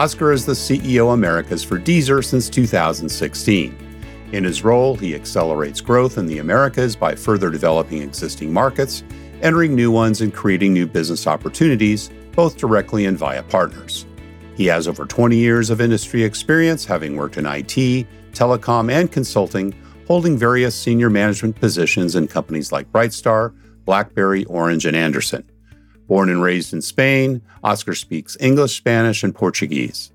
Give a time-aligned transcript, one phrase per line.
[0.00, 3.76] Oscar is the CEO Americas for Deezer since 2016.
[4.32, 9.04] In his role, he accelerates growth in the Americas by further developing existing markets,
[9.42, 14.06] entering new ones, and creating new business opportunities, both directly and via partners.
[14.56, 19.74] He has over 20 years of industry experience, having worked in IT, telecom, and consulting,
[20.06, 25.49] holding various senior management positions in companies like Brightstar, BlackBerry, Orange, and Andersen.
[26.10, 30.10] Born and raised in Spain, Oscar speaks English, Spanish, and Portuguese.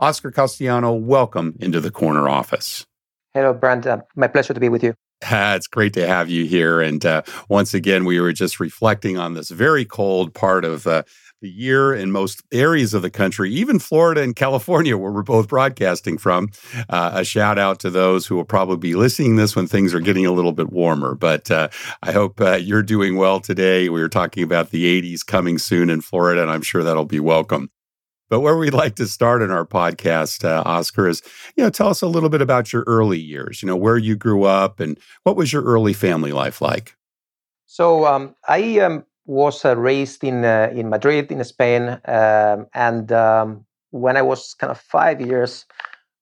[0.00, 2.86] Oscar Castellano, welcome into the corner office.
[3.34, 3.86] Hello, Brent.
[3.86, 4.94] Uh, my pleasure to be with you.
[5.20, 6.80] it's great to have you here.
[6.80, 11.02] And uh, once again, we were just reflecting on this very cold part of uh,
[11.44, 15.46] the year in most areas of the country, even Florida and California, where we're both
[15.46, 16.48] broadcasting from.
[16.88, 20.00] Uh, a shout out to those who will probably be listening this when things are
[20.00, 21.14] getting a little bit warmer.
[21.14, 21.68] But uh,
[22.02, 23.90] I hope uh, you're doing well today.
[23.90, 27.20] We were talking about the 80s coming soon in Florida, and I'm sure that'll be
[27.20, 27.70] welcome.
[28.30, 31.20] But where we'd like to start in our podcast, uh, Oscar, is
[31.58, 33.62] you know tell us a little bit about your early years.
[33.62, 36.96] You know where you grew up and what was your early family life like.
[37.66, 43.10] So um, I um, was uh, raised in uh, in Madrid, in Spain, um, and
[43.12, 45.66] um, when I was kind of five years,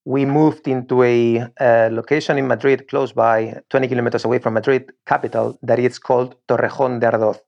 [0.05, 4.93] we moved into a, a, location in Madrid, close by, 20 kilometers away from Madrid
[5.07, 7.39] capital, that is called Torrejón de Ardoz.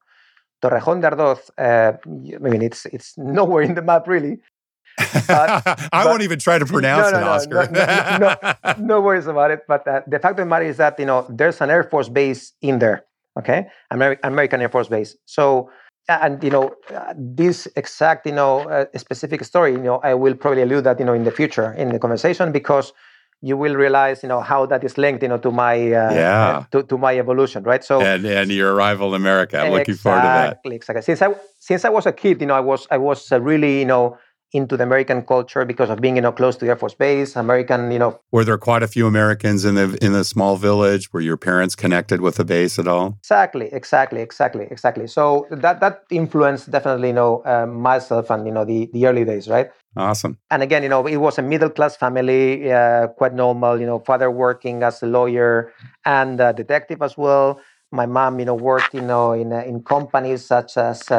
[0.63, 4.39] Torrejón de Ardoz, uh, I mean, it's it's nowhere in the map really.
[4.97, 5.29] But,
[5.93, 7.69] I but, won't even try to pronounce no, no, it, Oscar.
[8.19, 9.63] No, no, worries about it.
[9.67, 12.09] But uh, the fact of the matter is that you know there's an Air Force
[12.09, 13.05] base in there
[13.39, 13.67] okay?
[13.93, 15.17] Ameri- american air force base.
[15.27, 15.71] So
[16.09, 20.35] and you know uh, this exact you know uh, specific story you know i will
[20.35, 22.93] probably allude that you know in the future in the conversation because
[23.41, 26.65] you will realize you know how that is linked you know to my uh, yeah.
[26.71, 27.85] to, to my evolution right?
[27.85, 29.59] So and, and your arrival in america.
[29.59, 30.61] I'm exactly, looking forward to that.
[30.65, 31.03] Exactly.
[31.03, 33.81] Since i since i was a kid you know i was i was uh, really
[33.81, 34.17] you know
[34.55, 37.35] into the American culture because of being, you know, close to the Air Force Base.
[37.37, 38.21] American, you know.
[38.31, 41.13] Were there quite a few Americans in the in the small village?
[41.13, 43.19] Were your parents connected with the base at all?
[43.19, 45.07] Exactly, exactly, exactly, exactly.
[45.09, 49.25] So that that influenced definitely, you know, uh, myself and you know the the early
[49.25, 49.71] days, right?
[49.97, 50.39] Awesome.
[50.51, 53.81] And again, you know, it was a middle class family, uh, quite normal.
[53.81, 55.73] You know, father working as a lawyer
[56.05, 57.61] and a detective as well.
[57.93, 61.11] My mom, you know, worked, you know, in uh, in companies such as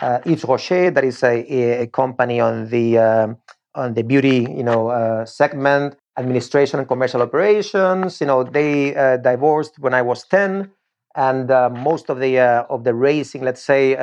[0.00, 3.38] uh, Yves Rocher, that is a, a company on the um,
[3.74, 8.20] on the beauty you know uh, segment, administration and commercial operations.
[8.20, 10.70] You know, they uh, divorced when I was ten,
[11.14, 13.96] and uh, most of the uh, of the racing, let's say,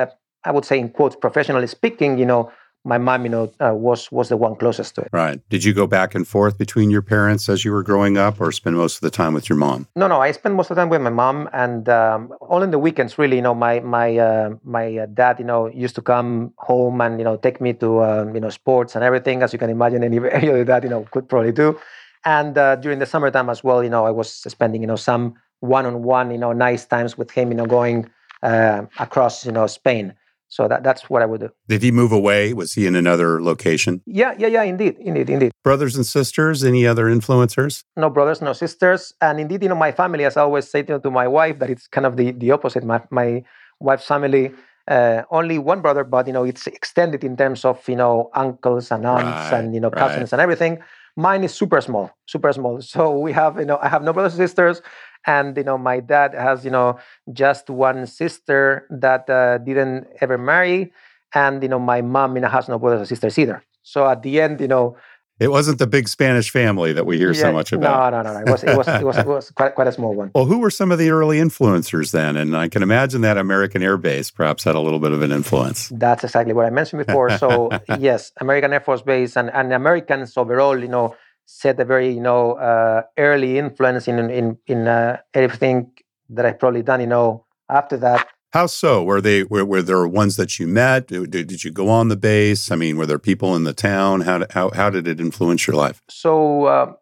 [0.44, 2.50] I would say in quotes, professionally speaking, you know,
[2.86, 5.08] my mom, you know, uh, was was the one closest to it.
[5.12, 5.40] Right.
[5.48, 8.52] Did you go back and forth between your parents as you were growing up, or
[8.52, 9.88] spend most of the time with your mom?
[9.96, 10.20] No, no.
[10.20, 13.18] I spent most of the time with my mom, and um, all in the weekends.
[13.18, 17.00] Really, you know, my my uh, my uh, dad, you know, used to come home
[17.00, 19.70] and you know take me to um, you know sports and everything, as you can
[19.70, 21.78] imagine, any any other dad, you know, could probably do.
[22.24, 25.34] And uh, during the summertime as well, you know, I was spending you know some
[25.60, 28.08] one-on-one, you know, nice times with him, you know, going
[28.42, 30.14] uh, across you know Spain.
[30.48, 31.50] So that, that's what I would do.
[31.68, 32.52] Did he move away?
[32.54, 34.00] Was he in another location?
[34.06, 35.52] Yeah, yeah, yeah, indeed, indeed, indeed.
[35.64, 37.82] Brothers and sisters, any other influencers?
[37.96, 39.12] No brothers, no sisters.
[39.20, 41.68] And indeed, you know, my family, as I always say to, to my wife, that
[41.68, 42.84] it's kind of the, the opposite.
[42.84, 43.42] My, my
[43.80, 44.52] wife's family,
[44.88, 48.92] uh, only one brother, but, you know, it's extended in terms of, you know, uncles
[48.92, 50.32] and aunts right, and, you know, cousins right.
[50.34, 50.78] and everything.
[51.16, 52.80] Mine is super small, super small.
[52.82, 54.82] So we have, you know, I have no brothers and sisters
[55.26, 56.98] and you know my dad has you know
[57.32, 60.92] just one sister that uh, didn't ever marry
[61.34, 63.62] and you know my mom you know has no brothers or sisters either.
[63.82, 64.96] So at the end, you know,
[65.38, 68.12] it wasn't the big Spanish family that we hear yeah, so much about.
[68.12, 68.46] No, no, no, no.
[68.46, 70.30] It was it was it was, it was quite, quite a small one.
[70.34, 72.38] Well, who were some of the early influencers then?
[72.38, 75.32] And I can imagine that American Air Base perhaps had a little bit of an
[75.32, 75.90] influence.
[75.90, 77.36] That's exactly what I mentioned before.
[77.38, 81.14] So yes, American Air Force Base and, and Americans overall, you know,
[81.46, 85.90] set a very you know uh, early influence in in in uh, everything
[86.28, 87.00] that I've probably done.
[87.00, 88.28] You know, after that.
[88.52, 89.02] How so?
[89.02, 91.08] Were they were, were there ones that you met?
[91.08, 92.70] Did, did you go on the base?
[92.70, 94.22] I mean, were there people in the town?
[94.22, 96.02] How how how did it influence your life?
[96.08, 96.92] So uh,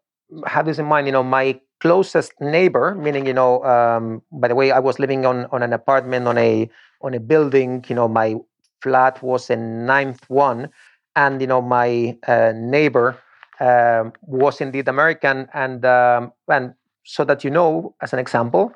[0.47, 1.07] have this in mind.
[1.07, 5.27] You know, my closest neighbor, meaning you know, um, by the way, I was living
[5.27, 6.69] on on an apartment on a
[7.03, 7.85] on a building.
[7.89, 8.37] You know, my
[8.83, 10.71] flat was a ninth one,
[11.15, 13.19] and you know, my uh, neighbor
[13.61, 16.75] um, was indeed American, and um, and
[17.05, 18.73] so that you know, as an example,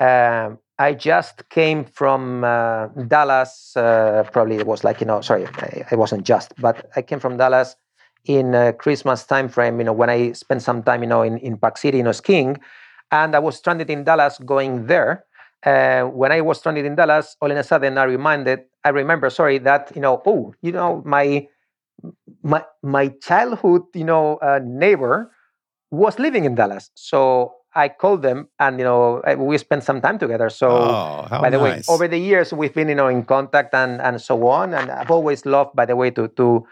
[0.00, 3.76] um, I just came from uh, Dallas.
[3.76, 5.46] Uh, probably it was like you know, sorry,
[5.90, 7.76] I, wasn't just, but I came from Dallas
[8.24, 9.78] in uh, Christmas time frame.
[9.78, 12.12] You know, when I spent some time, you know, in, in Park City, you know,
[12.12, 12.58] skiing,
[13.10, 15.24] and I was stranded in Dallas, going there.
[15.64, 19.30] Uh, when I was stranded in Dallas, all of a sudden I reminded, I remember,
[19.30, 21.48] sorry, that you know, oh, you know, my
[22.42, 25.32] my my childhood, you know, uh, neighbor
[25.90, 30.18] was living in Dallas, so I called them and you know we spent some time
[30.18, 30.48] together.
[30.48, 31.86] So oh, by the nice.
[31.86, 34.72] way, over the years we've been you know in contact and and so on.
[34.74, 36.66] And I've always loved, by the way, to to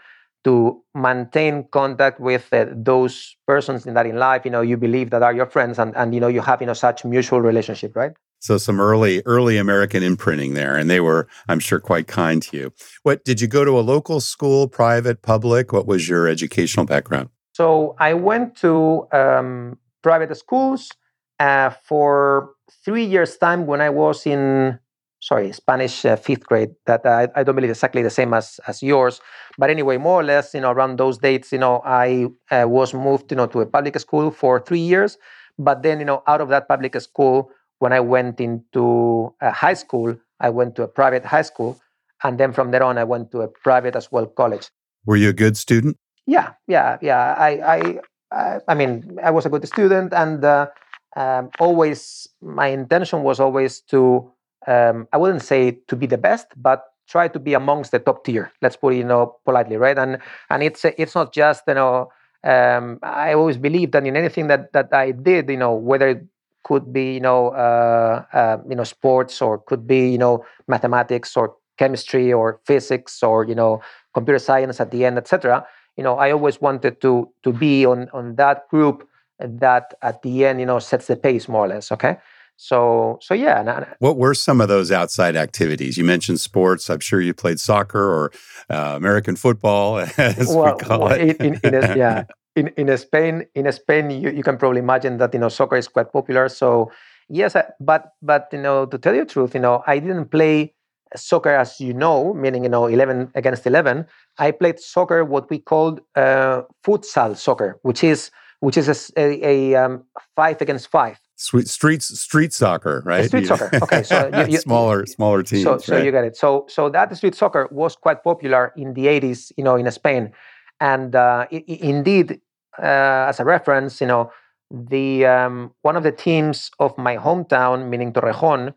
[0.45, 5.09] to maintain contact with uh, those persons in that in life you know you believe
[5.09, 7.95] that are your friends and and you know you have you know such mutual relationship,
[7.95, 8.13] right?
[8.45, 12.55] So some early early American imprinting there, and they were, I'm sure, quite kind to
[12.55, 12.73] you.
[13.01, 15.73] What did you go to a local school, private, public?
[15.73, 17.29] What was your educational background?
[17.53, 20.91] So I went to um, private schools
[21.39, 22.51] uh, for
[22.83, 24.77] three years' time when I was in
[25.21, 26.69] sorry Spanish uh, fifth grade.
[26.85, 29.21] That I, I, don't believe exactly the same as as yours,
[29.57, 32.93] but anyway, more or less, you know, around those dates, you know, I uh, was
[32.93, 35.17] moved, you know, to a public school for three years.
[35.57, 40.15] But then, you know, out of that public school, when I went into high school,
[40.39, 41.79] I went to a private high school,
[42.23, 44.69] and then from there on, I went to a private as well college.
[45.05, 45.97] Were you a good student?
[46.25, 47.35] Yeah, yeah, yeah.
[47.37, 47.99] I, I
[48.35, 50.67] uh, I mean, I was a good student, and uh,
[51.15, 54.31] um, always my intention was always to
[54.67, 58.25] um, I wouldn't say to be the best, but try to be amongst the top
[58.25, 58.51] tier.
[58.61, 59.97] Let's put it, you know, politely, right?
[59.97, 60.17] And
[60.49, 62.09] and it's it's not just you know.
[62.43, 66.25] Um, I always believed that in anything that that I did, you know, whether it
[66.67, 71.37] could be you know uh, uh, you know sports or could be you know mathematics
[71.37, 73.81] or chemistry or physics or you know
[74.13, 75.65] computer science at the end, etc
[75.97, 79.07] you know, I always wanted to to be on on that group
[79.39, 81.91] that at the end, you know, sets the pace more or less.
[81.91, 82.17] Okay.
[82.57, 83.85] So, so yeah.
[83.99, 85.97] What were some of those outside activities?
[85.97, 86.89] You mentioned sports.
[86.89, 88.31] I'm sure you played soccer or
[88.69, 91.35] uh, American football, as well, we call it.
[91.41, 92.23] in, in a, yeah,
[92.55, 95.87] in in Spain, in Spain, you, you can probably imagine that you know soccer is
[95.87, 96.49] quite popular.
[96.49, 96.91] So
[97.29, 100.73] yes, but but you know, to tell you the truth, you know, I didn't play
[101.15, 104.05] soccer as you know, meaning you know 11 against 11.
[104.37, 109.73] I played soccer, what we called uh, futsal soccer, which is which is a, a,
[109.73, 110.03] a um,
[110.35, 111.19] five against five.
[111.35, 113.25] Sweet streets, street soccer, right?
[113.25, 113.69] Street soccer.
[113.83, 115.63] Okay, so you, you, smaller, smaller teams.
[115.63, 116.05] So, so right?
[116.05, 116.37] you get it.
[116.37, 120.31] So, so that street soccer was quite popular in the '80s, you know, in Spain,
[120.79, 122.39] and uh, it, indeed,
[122.79, 124.31] uh, as a reference, you know,
[124.71, 128.73] the um, one of the teams of my hometown, meaning Torrejon,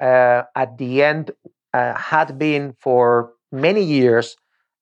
[0.00, 1.30] uh, at the end
[1.74, 4.36] uh, had been for many years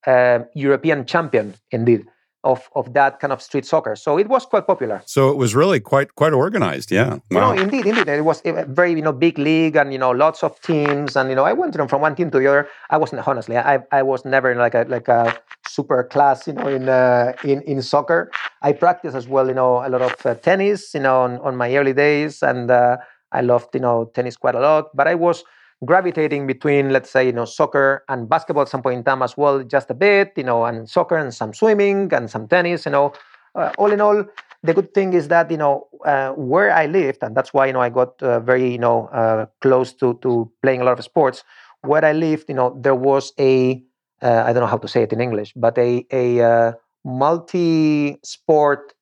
[0.06, 2.06] uh, European champion, indeed,
[2.44, 3.94] of, of that kind of street soccer.
[3.96, 5.02] So it was quite popular.
[5.06, 6.90] So it was really quite quite organized.
[6.90, 7.18] Yeah.
[7.30, 7.52] Wow.
[7.54, 8.08] No, indeed, indeed.
[8.08, 11.28] It was a very you know big league and you know lots of teams and
[11.28, 12.68] you know I went from one team to the other.
[12.90, 13.56] I wasn't honestly.
[13.56, 17.62] I, I was never like a like a super class you know in uh, in
[17.62, 18.30] in soccer.
[18.62, 21.56] I practiced as well you know a lot of uh, tennis you know on, on
[21.56, 22.96] my early days and uh,
[23.32, 24.94] I loved you know tennis quite a lot.
[24.94, 25.44] But I was
[25.84, 29.36] gravitating between, let's say, you know, soccer and basketball at some point in time as
[29.36, 32.92] well, just a bit, you know, and soccer and some swimming and some tennis, you
[32.92, 33.12] know.
[33.54, 34.24] Uh, all in all,
[34.62, 37.72] the good thing is that you know uh, where I lived, and that's why you
[37.72, 41.04] know I got uh, very you know uh, close to to playing a lot of
[41.04, 41.42] sports.
[41.82, 43.82] Where I lived, you know, there was a
[44.22, 46.72] uh, I don't know how to say it in English, but a a uh,
[47.04, 48.92] multi-sport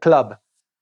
[0.00, 0.36] club,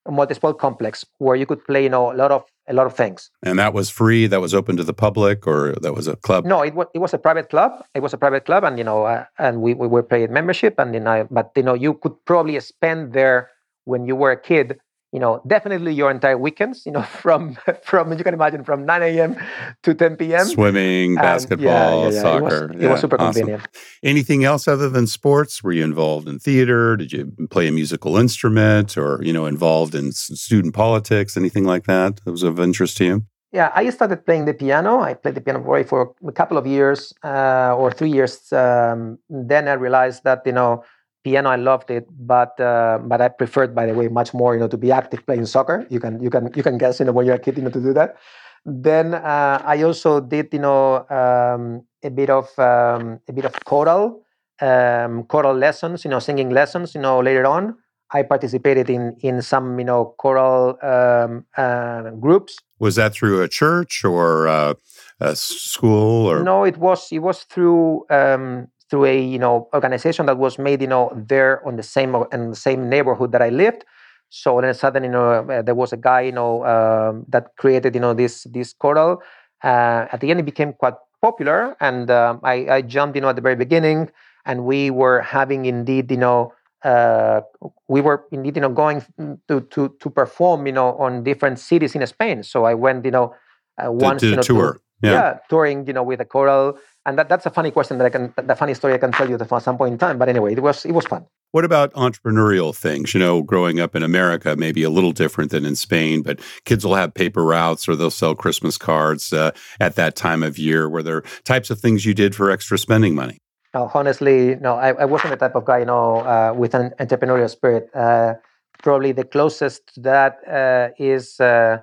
[0.06, 2.94] a multi-sport complex where you could play you know a lot of a lot of
[2.94, 3.30] things.
[3.42, 4.26] And that was free.
[4.26, 6.44] That was open to the public, or that was a club.
[6.44, 7.84] No, it was it was a private club.
[7.94, 10.74] It was a private club, and you know, uh, and we, we were paid membership,
[10.78, 13.50] and you know, but you know, you could probably spend there
[13.84, 14.78] when you were a kid.
[15.12, 19.02] You know, definitely your entire weekends, you know, from from you can imagine from 9
[19.02, 19.36] a.m.
[19.82, 20.46] to 10 p.m.
[20.46, 22.64] Swimming, basketball, yeah, yeah, soccer.
[22.64, 23.40] It was, it was super awesome.
[23.40, 23.68] convenient.
[24.02, 25.62] Anything else other than sports?
[25.62, 26.96] Were you involved in theater?
[26.96, 31.36] Did you play a musical instrument, or you know, involved in student politics?
[31.36, 33.22] Anything like that that was of interest to you?
[33.50, 35.00] Yeah, I started playing the piano.
[35.00, 38.52] I played the piano for a couple of years uh, or three years.
[38.52, 40.84] Um, then I realized that you know
[41.24, 44.60] piano i loved it but uh, but i preferred by the way much more you
[44.60, 45.86] know to be active playing soccer.
[45.90, 47.70] You can you can you can guess you know when you're a kid you know
[47.70, 48.16] to do that.
[48.64, 53.52] Then uh, i also did you know um, a bit of um, a bit of
[53.64, 54.22] choral
[54.60, 57.76] um, choral lessons you know singing lessons you know later on.
[58.10, 62.56] I participated in in some you know choral um, uh, groups.
[62.78, 64.74] Was that through a church or uh,
[65.20, 66.42] a school or?
[66.42, 70.80] No it was it was through um, through a you know organization that was made
[70.80, 73.84] you know there on the same in the same neighborhood that I lived.
[74.30, 77.24] So all of a sudden, you know, uh, there was a guy, you know, um,
[77.28, 79.22] that created, you know, this this choral.
[79.64, 83.30] Uh, at the end, it became quite popular, and um, I, I, jumped, you know,
[83.30, 84.10] at the very beginning,
[84.44, 86.52] and we were having indeed, you know,
[86.84, 87.40] uh,
[87.88, 89.02] we were indeed, you know, going
[89.48, 92.42] to to to perform, you know, on different cities in Spain.
[92.42, 93.34] So I went, you know,
[93.82, 94.72] uh, once, to, you know, tour.
[94.74, 95.12] To, yeah.
[95.12, 95.38] yeah.
[95.48, 96.78] touring, you know, with a choral,
[97.08, 99.28] and that, that's a funny question that I can, the funny story I can tell
[99.28, 100.18] you at some point in time.
[100.18, 101.24] But anyway, it was it was fun.
[101.52, 103.14] What about entrepreneurial things?
[103.14, 106.84] You know, growing up in America, maybe a little different than in Spain, but kids
[106.84, 110.88] will have paper routes or they'll sell Christmas cards uh, at that time of year.
[110.88, 113.38] Were there types of things you did for extra spending money?
[113.72, 114.74] No, honestly, no.
[114.74, 117.88] I, I wasn't the type of guy, you know, uh, with an entrepreneurial spirit.
[117.94, 118.34] Uh,
[118.82, 121.78] probably the closest to that uh, is uh,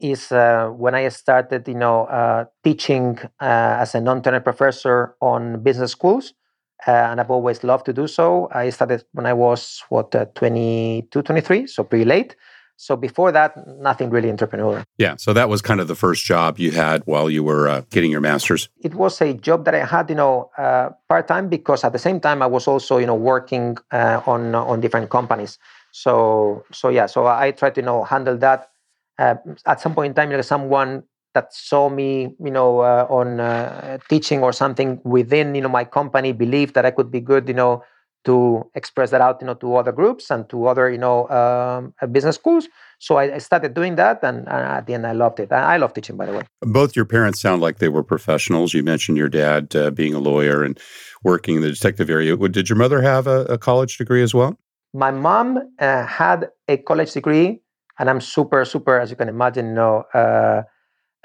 [0.00, 5.62] is uh, when I started, you know, uh, teaching uh, as a non-tenure professor on
[5.62, 6.34] business schools,
[6.86, 8.48] uh, and I've always loved to do so.
[8.52, 12.36] I started when I was what uh, 22, 23, so pretty late.
[12.80, 14.84] So before that, nothing really entrepreneurial.
[14.98, 17.82] Yeah, so that was kind of the first job you had while you were uh,
[17.90, 18.68] getting your master's.
[18.80, 20.48] It was a job that I had, you know,
[21.08, 24.80] part time because at the same time I was also, you know, working on on
[24.80, 25.58] different companies.
[25.90, 28.70] So so yeah, so I tried to you know handle that
[29.18, 29.34] uh,
[29.66, 31.02] at some point in time, you know, someone
[31.34, 35.84] that saw me, you know, uh, on uh, teaching or something within, you know, my
[35.84, 37.82] company believed that I could be good, you know,
[38.24, 41.94] to express that out, you know, to other groups and to other, you know, um,
[42.02, 42.68] uh, business schools.
[42.98, 45.52] So I, I, started doing that, and, at the end, I loved it.
[45.52, 46.42] I, I love teaching, by the way.
[46.62, 48.74] Both your parents sound like they were professionals.
[48.74, 50.78] You mentioned your dad uh, being a lawyer and
[51.22, 52.36] working in the detective area.
[52.36, 54.58] Did your mother have a, a college degree as well?
[54.92, 57.60] My mom uh, had a college degree
[57.98, 60.62] and I'm super, super, as you can imagine, you know, uh,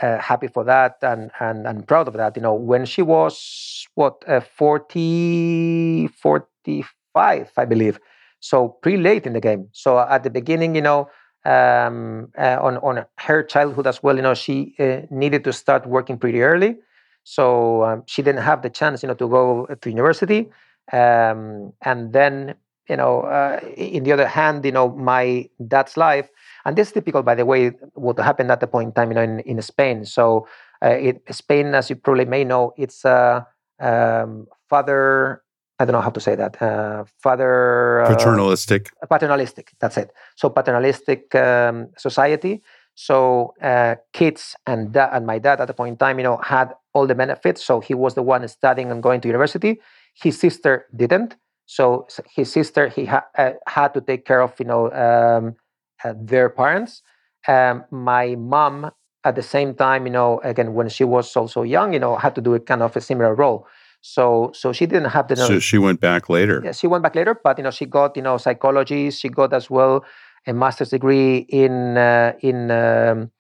[0.02, 2.36] uh, happy for that and, and and proud of that.
[2.36, 8.00] You know, when she was what uh, 40, 45, I believe,
[8.40, 9.70] so pretty late in the game.
[9.72, 11.10] So at the beginning, you know,
[11.46, 15.86] um, uh, on on her childhood as well, you know, she uh, needed to start
[15.88, 16.78] working pretty early.
[17.24, 20.50] So um, she didn't have the chance, you know, to go to university.
[20.92, 22.56] Um, and then,
[22.90, 26.30] you know, uh, in the other hand, you know, my dad's life
[26.66, 29.16] and this is typical, by the way, what happened at the point in time you
[29.16, 30.06] know, in, in Spain.
[30.06, 30.48] So
[30.84, 33.46] uh, it, Spain, as you probably may know, it's a
[33.80, 35.42] um, father.
[35.80, 36.62] I don't know how to say that.
[36.62, 38.92] Uh, father uh, paternalistic.
[39.10, 39.72] Paternalistic.
[39.80, 40.12] That's it.
[40.36, 42.62] So paternalistic um, society.
[42.96, 46.38] So uh, kids and da- and my dad at the point in time, you know,
[46.38, 47.66] had all the benefits.
[47.66, 49.82] So he was the one studying and going to university.
[50.14, 51.36] His sister didn't.
[51.66, 55.56] So his sister he ha- uh, had to take care of, you know, um,
[56.04, 57.02] uh, their parents.
[57.48, 58.92] Um, my mom,
[59.26, 62.36] at the same time, you know, again when she was also young, you know, had
[62.36, 63.68] to do a kind of a similar role.
[64.02, 65.38] So, so she didn't have the.
[65.38, 66.62] So she went back later.
[66.64, 69.12] Yeah, she went back later, but you know, she got you know psychology.
[69.12, 70.04] She got as well
[70.46, 73.32] a master's degree in uh, in um,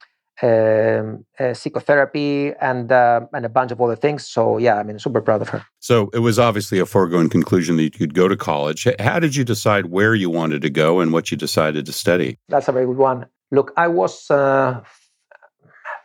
[0.43, 4.27] um, uh, psychotherapy and uh, and a bunch of other things.
[4.27, 5.65] So yeah, I mean, super proud of her.
[5.79, 8.87] So it was obviously a foregone conclusion that you could go to college.
[8.99, 12.39] How did you decide where you wanted to go and what you decided to study?
[12.49, 13.25] That's a very good one.
[13.51, 14.81] Look, I was uh,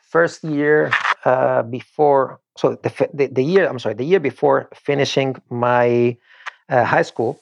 [0.08, 0.92] first year
[1.24, 6.16] uh, before, so the, the, the year I'm sorry, the year before finishing my
[6.68, 7.40] uh, high school,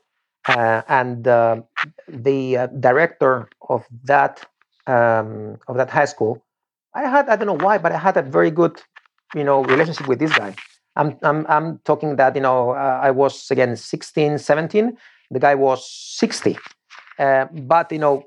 [0.49, 4.47] uh, and the director of that
[4.87, 6.46] um, of that high school
[6.97, 8.81] I had I don't know why, but I had a very good,
[9.35, 10.55] you know, relationship with this guy.
[10.97, 14.97] I'm I'm I'm talking that you know uh, I was again 16, 17.
[15.31, 15.89] The guy was
[16.19, 16.57] 60.
[17.19, 18.25] Uh, but you know,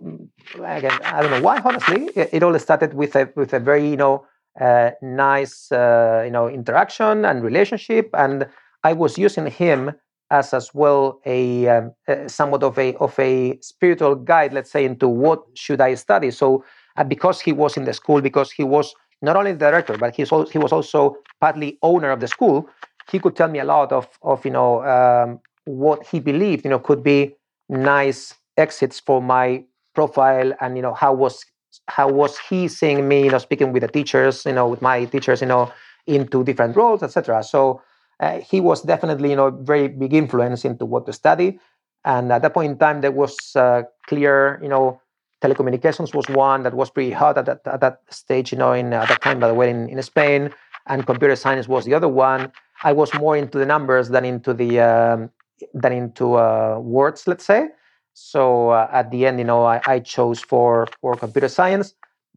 [0.63, 1.59] again, I don't know why.
[1.63, 4.25] Honestly, it, it all started with a with a very you know
[4.61, 8.47] uh, nice uh, you know interaction and relationship, and
[8.83, 9.91] I was using him
[10.31, 14.85] as as well a, um, uh, somewhat of a of a spiritual guide, let's say,
[14.85, 16.29] into what should I study.
[16.31, 16.63] So
[17.03, 20.31] because he was in the school, because he was not only the director, but he's
[20.31, 22.69] also, he was also partly owner of the school.
[23.11, 26.69] He could tell me a lot of of you know um, what he believed you
[26.71, 27.35] know could be
[27.69, 29.63] nice exits for my
[29.95, 31.45] profile, and you know how was
[31.87, 35.05] how was he seeing me you know speaking with the teachers you know with my
[35.05, 35.71] teachers you know
[36.07, 37.43] into different roles etc.
[37.43, 37.81] So
[38.19, 41.59] uh, he was definitely you know very big influence into what to study.
[42.05, 45.01] And at that point in time, there was uh, clear you know
[45.41, 48.93] telecommunications was one that was pretty hot at that, at that stage, you know, in
[48.93, 50.51] at that time, by the way, in, in Spain,
[50.87, 52.51] and computer science was the other one.
[52.83, 55.29] I was more into the numbers than into the um,
[55.73, 57.67] than into uh, words, let's say.
[58.13, 61.93] So uh, at the end, you know, I, I, chose for for computer science.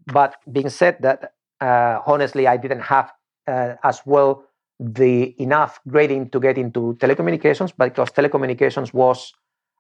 [0.07, 3.13] But being said that, uh, honestly, I didn't have
[3.47, 4.45] uh, as well
[4.79, 9.33] the enough grading to get into telecommunications because telecommunications was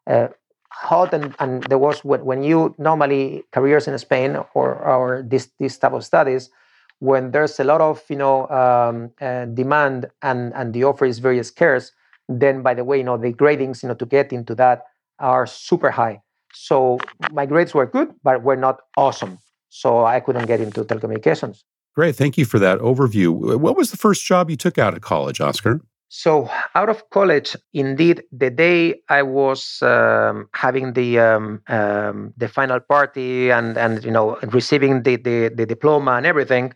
[0.07, 0.29] uh,
[0.73, 5.50] hot and, and there was when, when you normally careers in Spain or or this
[5.59, 6.50] this type of studies
[6.99, 11.19] when there's a lot of you know um, uh, demand and and the offer is
[11.19, 11.93] very scarce
[12.29, 14.85] then by the way you know the gradings you know to get into that
[15.19, 16.21] are super high.
[16.55, 16.99] So
[17.33, 19.38] my grades were good but were not awesome.
[19.69, 21.62] So I couldn't get into telecommunications.
[21.95, 22.17] Great.
[22.17, 23.59] Thank you for that overview.
[23.59, 25.81] What was the first job you took out of college Oscar
[26.14, 32.49] so out of college, indeed, the day I was um, having the um, um, the
[32.49, 36.75] final party and and you know receiving the the, the diploma and everything,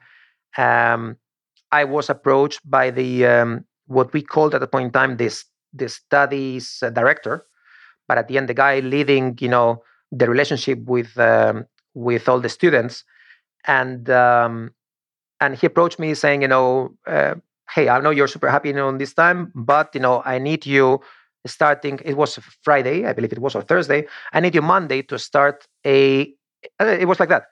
[0.57, 1.19] um,
[1.71, 5.45] I was approached by the um, what we called at the point in time this
[5.75, 7.45] the studies director,
[8.09, 12.41] but at the end the guy leading you know the relationship with um, with all
[12.41, 13.05] the students,
[13.67, 14.71] and and
[15.61, 16.97] he approached me saying you know.
[17.07, 17.35] Uh,
[17.75, 21.01] hey, I know you're super happy on this time, but you know, I need you
[21.47, 22.01] starting.
[22.05, 24.07] It was Friday, I believe it was, or Thursday.
[24.33, 26.33] I need you Monday to start a.
[26.81, 27.47] Uh, it was like that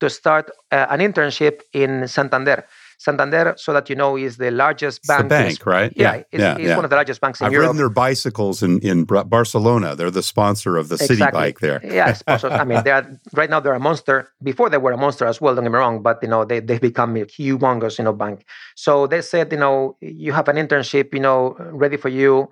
[0.00, 2.66] to start uh, an internship in Santander.
[3.00, 5.22] Santander, so that you know, is the largest bank.
[5.22, 5.92] The bank, in, right?
[5.96, 6.76] Yeah, yeah, it's, yeah, it's yeah.
[6.76, 7.48] one of the largest banks in Europe.
[7.48, 7.68] I've Europe.
[7.68, 9.96] ridden their bicycles in, in Barcelona.
[9.96, 11.16] They're the sponsor of the exactly.
[11.16, 11.80] city bike there.
[11.82, 12.50] yeah, sponsor.
[12.50, 13.58] I mean, they are right now.
[13.58, 14.30] They're a monster.
[14.42, 15.54] Before they were a monster as well.
[15.54, 18.44] Don't get me wrong, but you know, they they've become a humongous, you know, bank.
[18.76, 22.50] So they said, you know, you have an internship, you know, ready for you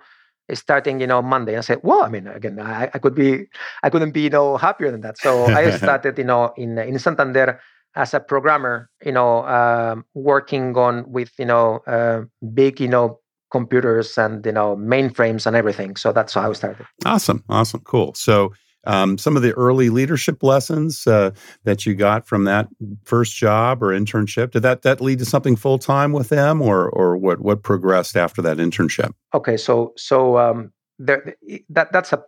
[0.49, 3.45] eh, starting you know monday i said well i mean again I, I could be
[3.83, 6.97] i couldn't be you know happier than that so i started you know in in
[6.97, 7.59] santander
[7.95, 12.21] as a programmer, you know, um, working on with you know uh,
[12.53, 13.19] big you know
[13.51, 15.95] computers and you know mainframes and everything.
[15.95, 16.85] So that's how I started.
[17.05, 18.13] Awesome, awesome, cool.
[18.13, 18.53] So
[18.85, 21.31] um, some of the early leadership lessons uh,
[21.63, 22.67] that you got from that
[23.03, 26.89] first job or internship did that that lead to something full time with them, or
[26.89, 29.13] or what what progressed after that internship?
[29.33, 31.35] Okay, so so um, there
[31.69, 32.23] that that's a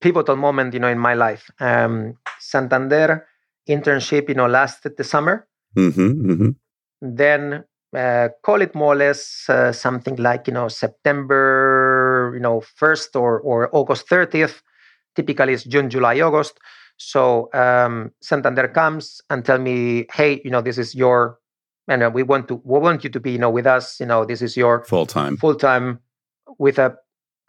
[0.00, 1.50] pivotal moment, you know, in my life.
[1.60, 3.26] Um, Santander
[3.70, 5.46] internship, you know, lasted the summer.
[5.76, 6.50] Mm-hmm, mm-hmm.
[7.00, 7.64] Then
[7.96, 13.16] uh, call it more or less uh, something like you know September, you know, first
[13.16, 14.62] or or August thirtieth.
[15.16, 16.58] Typically, it's June, July, August.
[16.96, 21.38] So um, Santander comes and tell me, hey, you know, this is your,
[21.88, 23.98] and uh, we want to, we want you to be, you know, with us.
[23.98, 25.98] You know, this is your full time, full time,
[26.58, 26.94] with a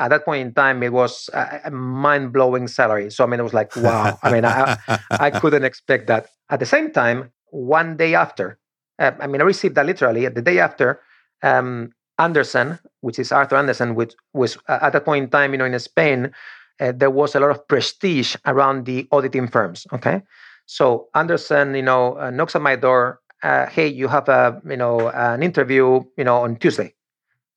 [0.01, 3.11] at that point in time, it was a mind blowing salary.
[3.11, 4.17] So, I mean, it was like, wow.
[4.23, 4.77] I mean, I,
[5.11, 6.27] I couldn't expect that.
[6.49, 8.57] At the same time, one day after,
[8.97, 10.99] uh, I mean, I received that literally the day after.
[11.43, 15.57] Um, Andersen, which is Arthur Andersen, which was uh, at that point in time, you
[15.57, 16.31] know, in Spain,
[16.79, 19.87] uh, there was a lot of prestige around the auditing firms.
[19.93, 20.21] Okay,
[20.65, 23.19] so Andersen, you know, uh, knocks at my door.
[23.41, 26.93] Uh, hey, you have a, you know, an interview, you know, on Tuesday.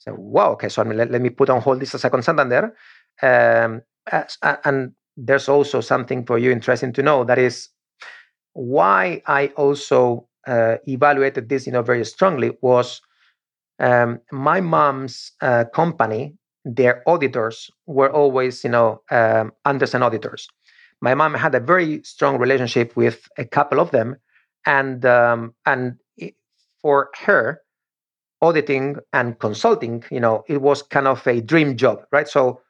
[0.05, 2.25] So, wow, okay, so I mean, let, let me put on hold this a second
[2.25, 2.77] Santander.
[3.23, 3.83] Um,
[4.65, 7.71] and there's also something for you interesting to know that is
[8.53, 13.01] why I also uh, evaluated this, you know, very strongly was
[13.79, 16.35] um, my mom's uh, company.
[16.67, 20.49] Their auditors were always, you know, um, Andersen auditors.
[21.01, 24.17] My mom had a very strong relationship with a couple of them,
[24.67, 25.97] and um, and
[26.81, 27.61] for her,
[28.45, 32.29] auditing and consulting, you know, it was kind of a dream job, right?
[32.29, 32.61] So,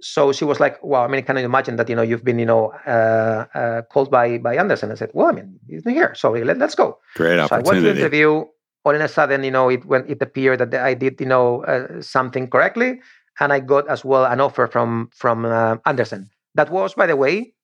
[0.00, 1.88] so she was like, "Wow, I mean, can you imagine that?
[1.88, 5.28] You know, you've been, you know, uh, uh, called by by Andersen." I said, "Well,
[5.28, 7.64] I mean, he's here, so let, us go." Great opportunity.
[7.64, 8.44] So I went to interview.
[8.84, 11.64] All in a sudden, you know, it when it appeared that I did, you know,
[11.64, 13.00] uh, something correctly,
[13.40, 16.30] and I got as well an offer from from uh, Andersen.
[16.54, 17.54] That was, by the way,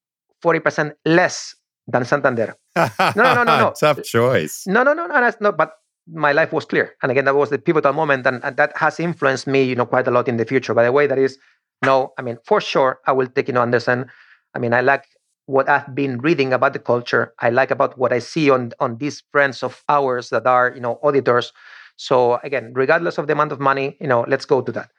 [0.41, 1.55] forty percent less
[1.87, 2.57] than Santander.
[2.77, 3.73] no, no, no, no, no.
[3.81, 4.65] Tough choice.
[4.67, 5.53] No, no, no, no, no.
[5.53, 5.73] But
[6.07, 6.95] my life was clear.
[7.03, 9.87] And again, that was the pivotal moment, and, and, that has influenced me, you know,
[9.87, 10.75] quite a lot in the future.
[10.75, 11.39] By the way, that is
[11.85, 14.07] No, I mean, for sure, I will take, you know, Andersen.
[14.55, 15.05] I mean, I like
[15.47, 17.35] what I've been reading about the culture.
[17.41, 20.81] I like about what I see on on these friends of ours that are, you
[20.81, 21.53] know, auditors.
[21.97, 24.91] So again, regardless of the amount of money, you know, let's go to that.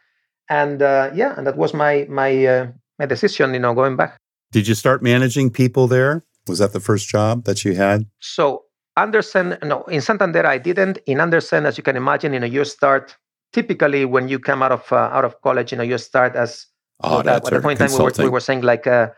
[0.50, 2.68] And uh, yeah, and that was my my uh,
[3.00, 4.18] my decision, you know, going back.
[4.52, 6.24] Did you start managing people there?
[6.48, 8.06] Was that the first job that you had?
[8.20, 11.00] So Andersen, no, in Santander I didn't.
[11.06, 13.16] In Andersen, as you can imagine, you know, you start
[13.52, 16.68] typically when you come out of uh, out of college, you know, you start as
[17.02, 19.10] oh, at the point in time we were, we were saying like uh,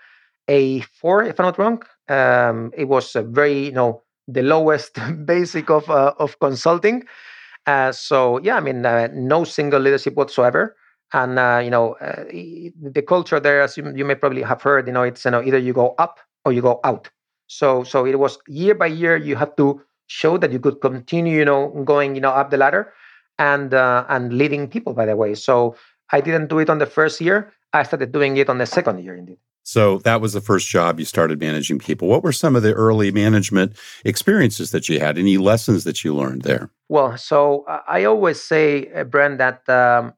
[0.48, 1.84] a four, if I'm not wrong.
[2.08, 7.04] Um, it was very, you know, the lowest basic of uh, of consulting.
[7.66, 10.76] Uh, so yeah, I mean, uh, no single leadership whatsoever.
[11.14, 14.88] And uh, you know, uh, the culture there, as you, you may probably have heard,
[14.88, 17.10] you know, it's you know either you go up or you go out.
[17.48, 21.38] So so it was year by year you have to show that you could continue,
[21.38, 22.94] you know, going you know up the ladder
[23.38, 25.36] and uh, and leading people by the way.
[25.36, 25.76] So
[26.12, 27.52] I didn't do it on the first year.
[27.74, 29.38] I started doing it on the second year indeed.
[29.64, 32.08] So that was the first job you started managing people.
[32.08, 33.74] What were some of the early management
[34.06, 35.18] experiences that you had?
[35.18, 36.70] Any lessons that you learned there?
[36.88, 40.14] Well, so I always say, uh, Brent, that um,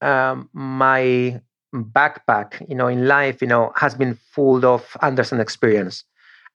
[0.00, 1.40] um, my
[1.74, 6.04] backpack, you know, in life, you know, has been full of Andersen experience.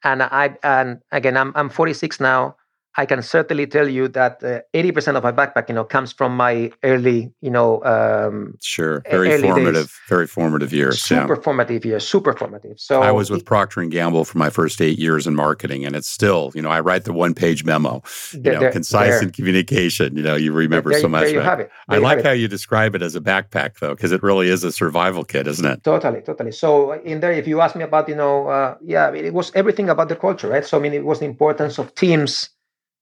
[0.04, 2.56] And I, and again, I'm I'm 46 now.
[2.98, 6.36] I can certainly tell you that uh, 80% of my backpack, you know, comes from
[6.36, 10.00] my early, you know, um, sure, very formative, days.
[10.10, 11.02] very formative years.
[11.02, 11.42] Super yeah.
[11.42, 12.80] formative years, super formative.
[12.80, 15.96] So I was with Procter and Gamble for my first eight years in marketing, and
[15.96, 18.02] it's still, you know, I write the one-page memo,
[18.34, 19.24] you there, know, there, concise there.
[19.24, 20.18] in communication.
[20.18, 21.26] You know, you remember so much.
[21.26, 21.70] There you have it.
[21.88, 22.40] I like how it.
[22.40, 25.66] you describe it as a backpack, though, because it really is a survival kit, isn't
[25.66, 25.84] it?
[25.84, 26.52] Totally, totally.
[26.52, 29.90] So in there, if you ask me about, you know, uh, yeah, it was everything
[29.90, 30.66] about the culture, right?
[30.66, 32.50] So I mean, it was the importance of teams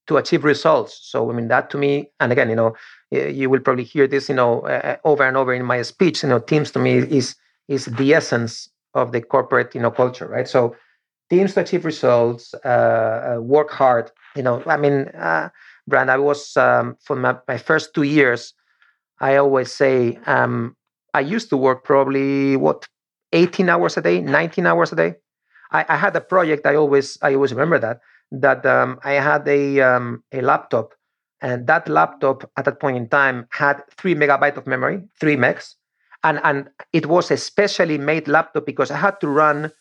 [0.07, 0.99] to achieve results.
[1.03, 2.75] So I mean that to me, and again, you know,
[3.11, 6.23] you will probably hear this, you know, uh, over and over in my speech.
[6.23, 7.35] You know, teams to me is
[7.67, 10.47] is the essence of the corporate, you know, culture, right?
[10.47, 10.75] So
[11.29, 12.67] teams to achieve results, uh,
[13.37, 14.11] uh, work hard.
[14.35, 15.49] You know, I mean, uh,
[15.87, 18.53] Brent, I was um, for my, my first two years.
[19.19, 20.75] I always say um,
[21.13, 22.87] I used to work probably what
[23.33, 25.15] 18 hours a day, 19 hours a day.
[25.71, 26.65] I, I had a project.
[26.65, 27.99] I always I always remember that
[28.31, 30.93] that um, I had a um, a laptop,
[31.41, 35.75] and that laptop at that point in time had three megabyte of memory, three megs,
[36.23, 39.71] and and it was a specially made laptop because I had to run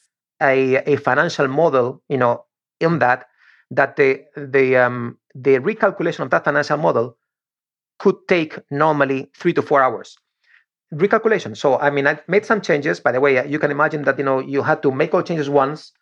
[0.42, 2.44] a a financial model, you know,
[2.80, 3.26] in that
[3.70, 7.16] that the the um, the recalculation of that financial model
[7.98, 10.16] could take normally three to four hours.
[10.94, 11.56] Recalculation.
[11.56, 13.00] So i mean i made some changes.
[13.00, 15.50] By the way you can imagine that you know you had to make all changes
[15.50, 15.92] once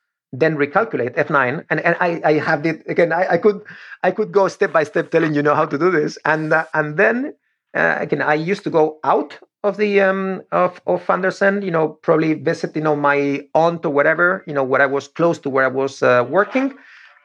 [0.41, 1.65] then recalculate F9.
[1.71, 3.13] And, and I, I have it again.
[3.13, 3.63] I, I could
[4.03, 6.19] I could go step by step telling you know how to do this.
[6.25, 7.35] And uh, and then
[7.75, 11.63] uh, again, I used to go out of the um of of Andersen.
[11.63, 14.45] You know, probably visit you know my aunt or whatever.
[14.47, 16.75] You know, where I was close to where I was uh, working,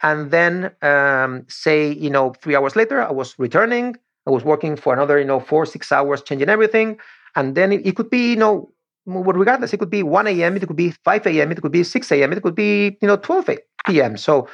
[0.01, 3.95] and then um, say you know three hours later I was returning.
[4.27, 6.99] I was working for another you know four six hours, changing everything.
[7.35, 8.71] And then it, it could be you know
[9.09, 12.11] regardless, it could be 1 a.m., it could be 5 a.m., it could be 6
[12.11, 13.49] a.m., it could be, you know, 12
[13.85, 14.17] p.m.
[14.17, 14.47] So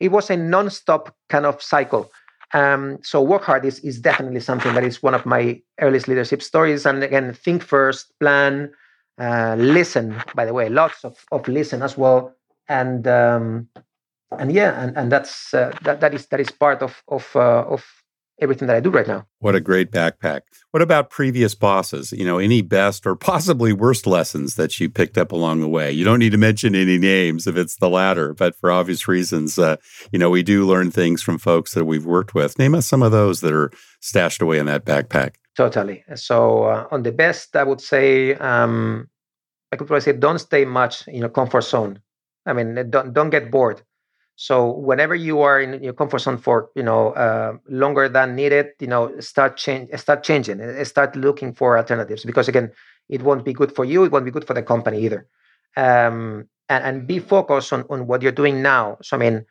[0.00, 2.10] it was a non-stop kind of cycle.
[2.54, 6.42] Um, so work hard is, is definitely something that is one of my earliest leadership
[6.42, 6.86] stories.
[6.86, 8.70] And again, think first, plan,
[9.18, 12.34] uh, listen, by the way, lots of, of listen as well.
[12.68, 13.68] And um,
[14.32, 17.64] and yeah, and, and that's uh, that that is that is part of of uh,
[17.68, 17.84] of
[18.40, 19.26] everything that I do right now.
[19.38, 20.42] What a great backpack.
[20.70, 22.12] What about previous bosses?
[22.12, 25.90] You know, any best or possibly worst lessons that you picked up along the way?
[25.90, 29.58] You don't need to mention any names if it's the latter, but for obvious reasons,
[29.58, 29.76] uh,
[30.12, 32.58] you know, we do learn things from folks that we've worked with.
[32.58, 33.70] Name us some of those that are
[34.00, 35.36] stashed away in that backpack.
[35.56, 36.04] Totally.
[36.14, 39.08] So, uh, on the best, I would say, um,
[39.72, 42.00] I could probably say, don't stay much in your comfort zone.
[42.44, 43.82] I mean, don't don't get bored.
[44.36, 48.68] So whenever you are in your comfort zone for you know uh, longer than needed,
[48.78, 52.70] you know start change, start changing, start looking for alternatives because again,
[53.08, 54.04] it won't be good for you.
[54.04, 55.26] It won't be good for the company either.
[55.76, 58.98] Um, and and be focused on on what you're doing now.
[59.02, 59.46] So I mean,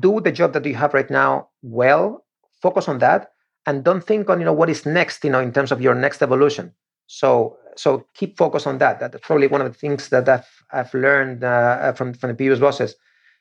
[0.00, 2.26] do the job that you have right now well.
[2.60, 3.30] Focus on that,
[3.64, 5.22] and don't think on you know what is next.
[5.22, 6.72] You know in terms of your next evolution.
[7.06, 8.98] So so keep focus on that.
[8.98, 12.58] That's probably one of the things that I've I've learned uh, from from the previous
[12.58, 12.96] bosses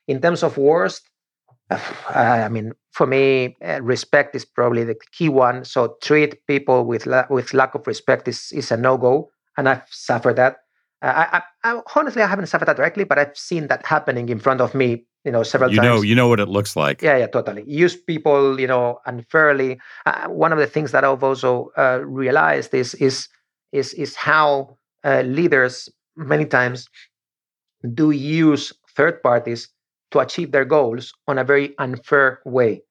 [0.08, 1.10] in terms of worst,
[1.70, 5.66] I mean, for me, uh, respect is probably the key one.
[5.66, 9.68] So treat people with la- with lack of respect is is a no go, and
[9.68, 10.58] I've suffered that.
[11.02, 14.40] Uh, I, I, honestly, I haven't suffered that directly, but I've seen that happening in
[14.40, 15.86] front of me, you know, several you times.
[15.86, 17.02] You know, you know what it looks like.
[17.02, 17.64] Yeah, yeah, totally.
[17.68, 19.80] Use people, you know, unfairly.
[20.06, 23.28] Uh, one of the things that I've also uh, realized is is
[23.72, 26.88] is is how uh, leaders many times
[27.94, 29.70] do use third parties
[30.16, 32.82] to achieve their goals on a very unfair way.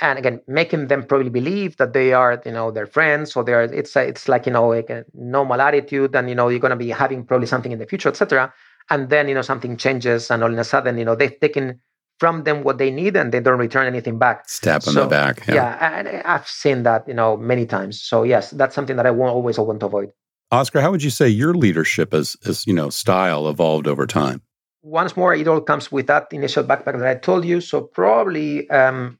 [0.00, 3.62] And again making them probably believe that they are you know their friends or they're
[3.62, 6.76] it's it's like you know like a normal attitude and you know you're going to
[6.76, 8.52] be having probably something in the future etc
[8.90, 11.78] and then you know something changes and all of a sudden you know they've taken
[12.18, 14.48] from them what they need and they don't return anything back.
[14.48, 18.02] Step on so, the back yeah, yeah I, i've seen that you know many times.
[18.02, 20.10] So yes that's something that i won't always want to avoid.
[20.50, 24.40] Oscar how would you say your leadership as as you know style evolved over time
[24.82, 28.68] once more it all comes with that initial backpack that i told you so probably
[28.70, 29.18] um,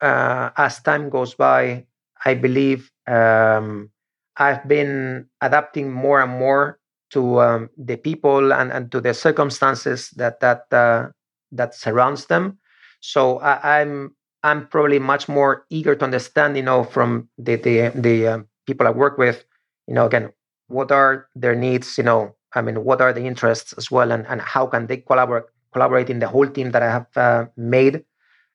[0.00, 1.84] uh, as time goes by
[2.24, 3.90] i believe um,
[4.36, 6.78] i've been adapting more and more
[7.12, 11.08] to um, the people and, and to the circumstances that that uh,
[11.52, 12.58] that surrounds them.
[13.00, 17.56] So I, am I'm, I'm probably much more eager to understand, you know, from the
[17.56, 19.44] the the um, people I work with,
[19.86, 20.32] you know, again,
[20.68, 24.26] what are their needs, you know, I mean, what are the interests as well, and
[24.26, 28.04] and how can they collaborate collaborate in the whole team that I have uh, made.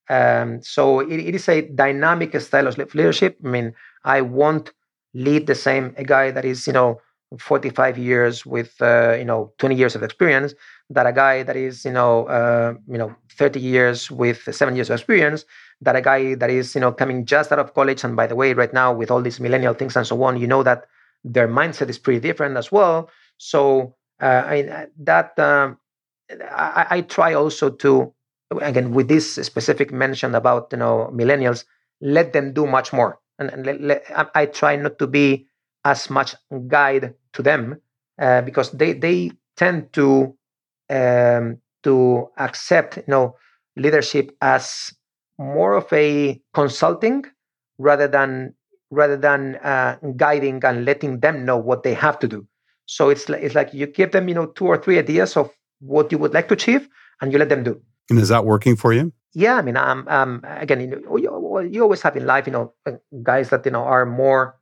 [0.10, 3.38] Um, so it, it is a dynamic style of leadership.
[3.44, 3.74] I mean,
[4.06, 4.72] I won't
[5.14, 7.02] lead the same a guy that is, you know,
[7.40, 10.54] 45 years with uh, you know 20 years of experience
[10.90, 14.90] that a guy that is you know uh, you know 30 years with seven years
[14.90, 15.44] of experience
[15.82, 18.36] that a guy that is you know coming just out of college and by the
[18.36, 20.86] way right now with all these millennial things and so on you know that
[21.26, 25.78] their mindset is pretty different as well so uh, I, that um,
[26.32, 28.14] I, I try also to
[28.62, 31.66] again with this specific mention about you know millennials
[32.02, 35.48] let them do much more and, and let, let, I try not to be
[35.86, 36.36] as much
[36.68, 37.82] guide to them
[38.20, 40.36] uh, because they they tend to
[40.90, 43.36] um, to accept you know
[43.76, 44.92] leadership as
[45.38, 47.24] more of a consulting
[47.78, 48.54] rather than
[48.90, 52.48] rather than uh, guiding and letting them know what they have to do.
[52.88, 55.52] So it's like, it's like you give them you know two or three ideas of
[55.80, 56.90] what you would like to achieve,
[57.22, 57.80] and you let them do.
[58.10, 59.14] And is that working for you?
[59.34, 62.54] Yeah, I mean, um, um, again, you, know, you, you always have in life, you
[62.54, 64.58] know, uh, guys that you know are more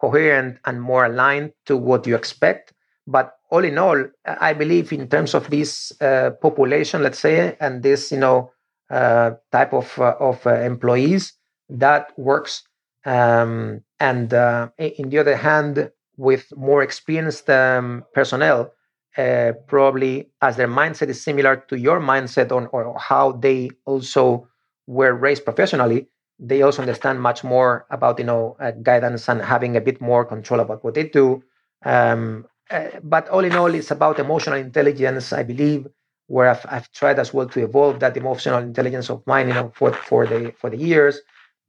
[0.00, 2.72] coherent and more aligned to what you expect.
[3.06, 7.82] But all in all, I believe in terms of this uh, population, let's say, and
[7.82, 8.50] this you know
[8.90, 11.34] uh, type of uh, of uh, employees,
[11.68, 12.62] that works.
[13.04, 18.72] Um, and uh, in the other hand, with more experienced um, personnel,
[19.16, 24.46] uh, probably as their mindset is similar to your mindset on or how they also
[24.86, 29.76] were raised professionally, they also understand much more about you know uh, guidance and having
[29.76, 31.42] a bit more control about what they do.
[31.84, 35.86] Um, uh, but all in all it's about emotional intelligence i believe
[36.26, 39.72] where I've, I've tried as well to evolve that emotional intelligence of mine you know
[39.74, 41.20] for, for the for the years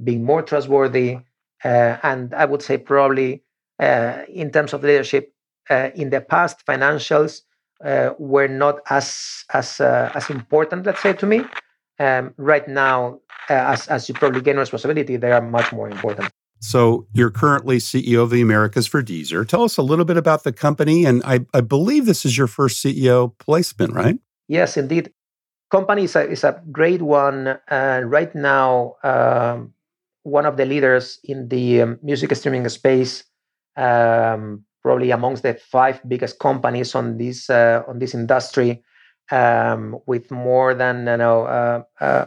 [0.04, 1.18] being more trustworthy
[1.64, 3.44] uh, and i would say probably
[3.80, 5.34] in terms of leadership
[5.70, 7.42] uh, in the past financials
[7.84, 11.44] uh, were not as as as important let's say to me
[12.00, 16.30] um, right now uh, as, as you probably gain responsibility, they are much more important.
[16.62, 19.48] So you're currently CEO of the Americas for Deezer.
[19.48, 22.48] Tell us a little bit about the company, and I, I believe this is your
[22.48, 24.20] first CEO placement, right?
[24.48, 25.12] Yes, indeed.
[25.72, 27.60] Company is a, is a great one.
[27.70, 29.74] Uh, right now, um,
[30.24, 33.24] one of the leaders in the um, music streaming space,
[33.80, 38.84] um, probably amongst the five biggest companies on this uh, on this industry,
[39.32, 42.26] um, with more than you know uh, uh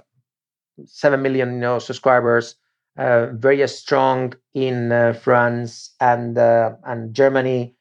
[0.87, 2.57] 7 million you know, subscribers,
[2.97, 7.75] uh, very strong in uh, France and uh, and Germany,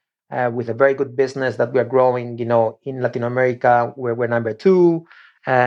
[0.51, 2.37] with a very good business that we are growing.
[2.37, 5.05] You know, in Latin America, where we're number two.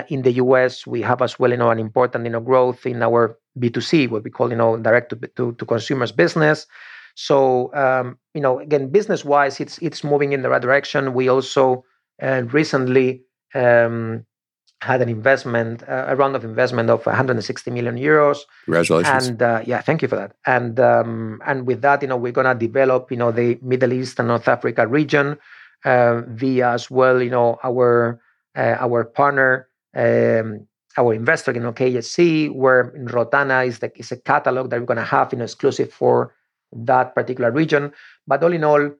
[0.08, 3.02] In the US, we have as well, you know, an important, you know, growth in
[3.02, 6.68] our B2C, what we call, you know, direct to, to, to consumers business.
[7.14, 11.14] So, um, you know, again, business-wise, it's it's moving in the right direction.
[11.14, 11.84] We also
[12.22, 13.22] uh, recently
[13.54, 14.26] um,
[14.80, 18.38] had an investment, uh, a round of investment of 160 million euros.
[18.64, 19.28] Congratulations!
[19.28, 20.32] And uh, yeah, thank you for that.
[20.46, 24.18] And um, and with that, you know, we're gonna develop, you know, the Middle East
[24.18, 25.38] and North Africa region
[25.84, 28.20] uh, via as well, you know, our
[28.56, 34.16] uh, our partner, um, our investor, you know, KSC, where Rotana is the is a
[34.16, 36.34] catalog that we're gonna have, you know, exclusive for
[36.74, 37.92] that particular region.
[38.26, 38.90] But all in all, uh,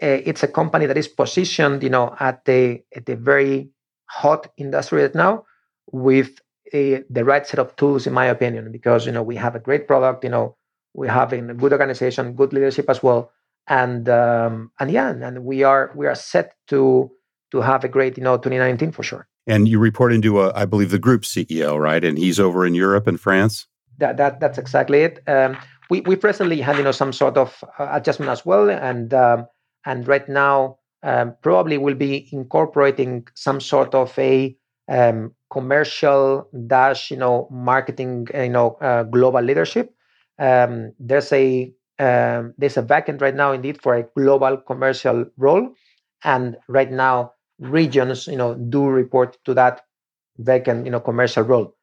[0.00, 3.70] it's a company that is positioned, you know, at the at the very
[4.06, 5.44] hot industry right now
[5.90, 6.40] with
[6.74, 9.60] a, the right set of tools, in my opinion, because you know we have a
[9.60, 10.56] great product, you know,
[10.94, 13.30] we have a good organization, good leadership as well,
[13.68, 17.10] and um, and yeah, and we are we are set to
[17.50, 19.28] to have a great you know 2019 for sure.
[19.46, 22.04] And you report into a, I believe, the group CEO, right?
[22.04, 23.66] And he's over in Europe and France.
[23.98, 25.22] That that that's exactly it.
[25.26, 25.56] Um,
[25.92, 29.46] we we presently had you know some sort of uh, adjustment as well, and um,
[29.84, 34.56] and right now um, probably will be incorporating some sort of a
[34.88, 39.94] um, commercial dash, you know, marketing, you know, uh, global leadership.
[40.38, 45.74] Um, there's a um, there's a vacant right now, indeed, for a global commercial role,
[46.24, 49.82] and right now regions, you know, do report to that
[50.38, 51.74] vacant, you know, commercial role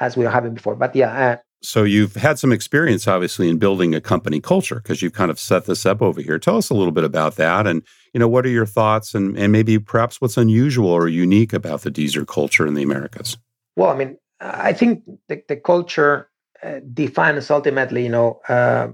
[0.00, 0.76] as we were having before.
[0.76, 1.12] But yeah.
[1.12, 5.30] Uh, so you've had some experience, obviously, in building a company culture because you've kind
[5.30, 6.38] of set this up over here.
[6.38, 9.36] Tell us a little bit about that, and you know, what are your thoughts, and
[9.38, 13.38] and maybe perhaps what's unusual or unique about the Deezer culture in the Americas?
[13.76, 16.30] Well, I mean, I think the, the culture
[16.62, 18.88] uh, defines ultimately, you know, uh,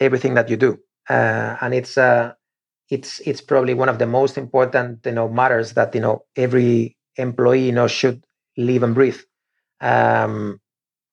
[0.00, 2.32] everything that you do, uh, and it's uh,
[2.90, 6.96] it's it's probably one of the most important, you know, matters that you know every
[7.16, 8.24] employee, you know, should
[8.56, 9.20] live and breathe.
[9.80, 10.60] Um,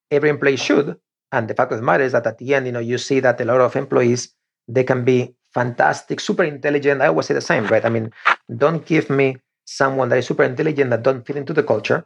[0.10, 0.98] every employee should,
[1.34, 3.20] and the fact of the matter is that at the end, you know, you see
[3.22, 4.30] that a lot of employees
[4.70, 7.02] they can be fantastic, super intelligent.
[7.02, 7.86] I always say the same, right?
[7.86, 8.12] I mean,
[8.58, 12.06] don't give me someone that is super intelligent that don't fit into the culture.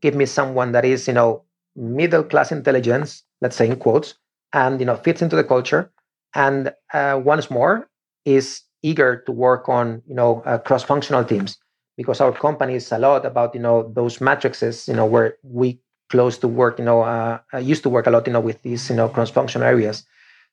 [0.00, 1.44] Give me someone that is, you know,
[1.76, 4.14] middle class intelligence, let's say in quotes,
[4.52, 5.90] and you know fits into the culture,
[6.34, 7.88] and uh, once more
[8.24, 11.58] is eager to work on you know uh, cross functional teams
[11.96, 15.78] because our company is a lot about you know those matrices you know where we
[16.10, 18.62] close to work you know uh, I used to work a lot you know with
[18.62, 20.04] these you know cross functional areas.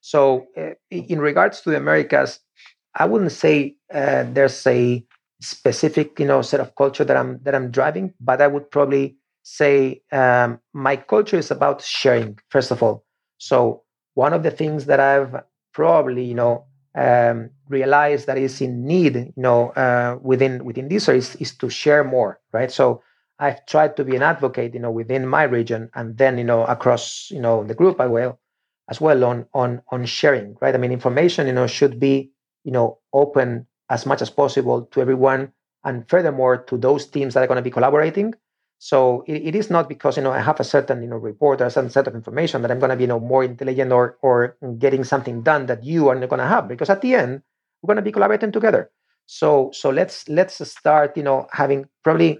[0.01, 2.39] So uh, in regards to the americas
[2.95, 5.03] i wouldn't say uh, there's a
[5.41, 9.17] specific you know set of culture that i'm that i'm driving but i would probably
[9.43, 13.05] say um, my culture is about sharing first of all.
[13.37, 13.83] So
[14.15, 15.35] one of the things that i've
[15.73, 16.65] probably you know
[16.95, 21.69] um, realize that is in need you know uh, within within this is, is to
[21.69, 22.71] share more right?
[22.71, 23.01] So
[23.39, 26.63] I've tried to be an advocate, you know, within my region and then, you know,
[26.65, 28.39] across, you know, the group I will
[28.89, 30.73] as well on on on sharing, right?
[30.73, 32.31] I mean, information, you know, should be,
[32.63, 35.51] you know, open as much as possible to everyone
[35.83, 38.33] and furthermore to those teams that are going to be collaborating.
[38.79, 41.61] So it, it is not because you know I have a certain you know report
[41.61, 43.91] or a certain set of information that I'm going to be you know more intelligent
[43.91, 47.15] or or getting something done that you are not going to have because at the
[47.15, 47.41] end
[47.81, 48.91] we're going to be collaborating together.
[49.25, 52.39] So so let's let's start you know having probably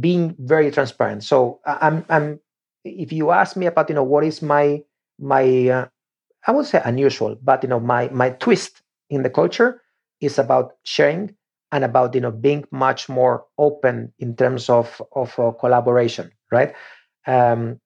[0.00, 1.24] being very transparent.
[1.24, 2.40] So I'm, I'm,
[2.84, 4.82] if you ask me about, you know, what is my,
[5.18, 5.86] my, uh,
[6.46, 9.82] I would say unusual, but you know, my, my twist in the culture
[10.20, 11.34] is about sharing
[11.70, 16.74] and about, you know, being much more open in terms of, of uh, collaboration, right?
[17.26, 17.80] Um,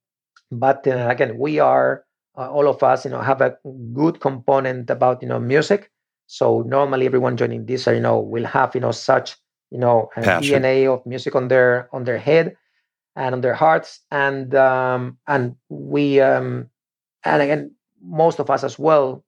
[0.51, 2.05] but uh, again, we are,
[2.39, 3.57] uh, all of us, you know, have a
[3.93, 5.91] good component about, you know, music.
[6.27, 9.37] So normally everyone joining this, you know, will have, you know, such
[9.71, 12.57] you know, DNA of music on their on their head
[13.17, 16.69] and on their hearts, and um, and we um,
[17.25, 19.25] and again, most of us as well,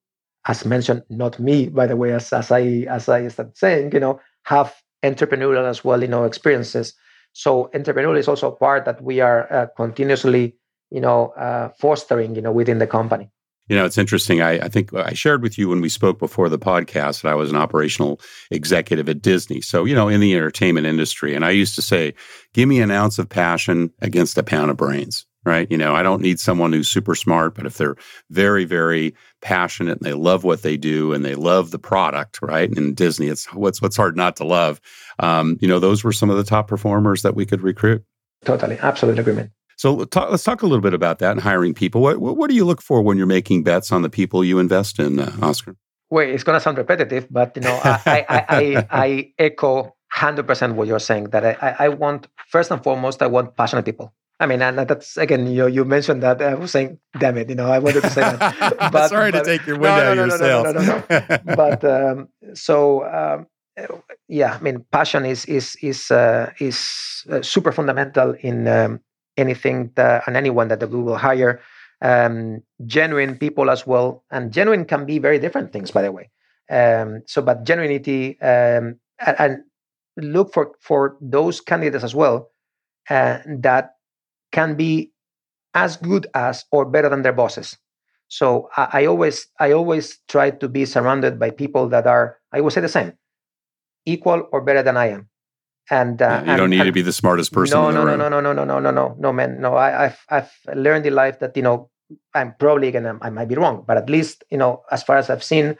[0.46, 4.00] as mentioned, not me, by the way, as as I as I started saying, you
[4.00, 6.94] know, have entrepreneurial as well, you know, experiences.
[7.32, 10.56] So entrepreneurial is also a part that we are uh, continuously,
[10.90, 13.30] you know, uh, fostering, you know, within the company.
[13.68, 14.40] You know, it's interesting.
[14.40, 17.34] I, I, think I shared with you when we spoke before the podcast that I
[17.34, 19.60] was an operational executive at Disney.
[19.60, 21.34] So, you know, in the entertainment industry.
[21.34, 22.14] And I used to say,
[22.54, 25.70] give me an ounce of passion against a pound of brains, right?
[25.70, 27.96] You know, I don't need someone who's super smart, but if they're
[28.30, 32.68] very, very passionate and they love what they do and they love the product, right?
[32.68, 34.80] And in Disney, it's what's, what's hard not to love.
[35.18, 38.02] Um, you know, those were some of the top performers that we could recruit.
[38.44, 38.78] Totally.
[38.78, 39.50] Absolute agreement.
[39.78, 42.00] So talk, let's talk a little bit about that and hiring people.
[42.00, 44.58] What, what, what do you look for when you're making bets on the people you
[44.58, 45.76] invest in, uh, Oscar?
[46.10, 50.46] Well, it's going to sound repetitive, but you know, I, I, I, I, echo hundred
[50.48, 51.30] percent what you're saying.
[51.30, 54.12] That I, I want first and foremost, I want passionate people.
[54.40, 56.40] I mean, and that's again, you you mentioned that.
[56.42, 58.90] I was saying, damn it, you know, I wanted to say that.
[58.92, 60.64] But, Sorry but, to take your wind no, out no, of your sails.
[60.64, 61.38] No, no, no, no.
[61.56, 63.46] but um, so um,
[64.28, 69.00] yeah, I mean, passion is is is uh, is uh, super fundamental in um,
[69.38, 71.60] anything that, and anyone that we will hire
[72.02, 74.24] um, genuine people as well.
[74.30, 76.30] And genuine can be very different things by the way.
[76.70, 79.58] Um, so but genuinity um, and, and,
[80.20, 82.50] look for for those candidates as well
[83.08, 83.92] uh, that
[84.50, 85.12] can be
[85.74, 87.76] as good as or better than their bosses.
[88.28, 92.60] So I, I, always i always try to be surrounded by people that are i
[92.60, 93.12] will say the same
[94.04, 95.28] equal or better than i am
[95.90, 97.78] and uh, you don't and, need and, to be the smartest person.
[97.78, 99.60] No, no, no, no, no, no, no, no, no, no, no, man.
[99.60, 101.90] No, I, have I've learned in life that you know
[102.34, 105.30] I'm probably gonna I might be wrong, but at least you know as far as
[105.30, 105.76] I've seen,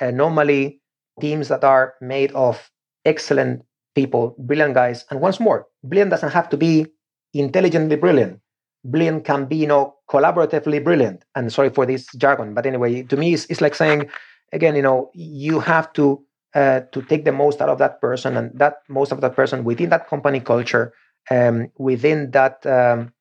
[0.00, 0.80] uh, normally
[1.20, 2.70] teams that are made of
[3.04, 3.62] excellent
[3.94, 6.86] people, brilliant guys, and once more, brilliant doesn't have to be
[7.34, 8.40] intelligently brilliant.
[8.84, 11.24] Brilliant can be you know collaboratively brilliant.
[11.34, 14.10] And sorry for this jargon, but anyway, to me, it's, it's like saying
[14.52, 16.24] again, you know, you have to
[16.54, 19.64] uh, to take the most out of that person and that most of that person
[19.64, 20.92] within that company culture,
[21.30, 23.12] um, within that um,